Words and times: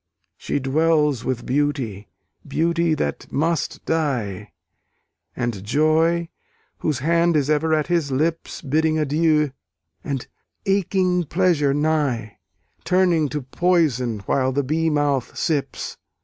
She 0.35 0.57
dwells 0.57 1.23
with 1.23 1.45
Beauty 1.45 2.07
Beauty 2.47 2.95
that 2.95 3.31
must 3.31 3.85
die; 3.85 4.51
And 5.35 5.63
Joy, 5.63 6.29
whose 6.79 6.97
hand 7.05 7.37
is 7.37 7.51
ever 7.51 7.75
at 7.75 7.85
his 7.85 8.11
lips 8.11 8.63
Bidding 8.63 8.97
adieu; 8.97 9.51
and 10.03 10.25
aching 10.65 11.25
Pleasure 11.25 11.75
nigh, 11.75 12.39
Turning 12.83 13.29
to 13.29 13.43
poison 13.43 14.21
while 14.25 14.51
the 14.51 14.63
bee 14.63 14.89
mouth 14.89 15.37
sips. 15.37 15.97